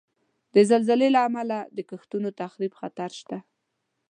د 0.53 0.55
زلزلې 0.69 1.09
له 1.15 1.21
امله 1.27 1.57
د 1.75 1.79
کښتونو 1.89 2.27
د 2.31 2.35
تخریب 2.41 2.73
خطر 2.81 3.09
شته. 3.19 3.37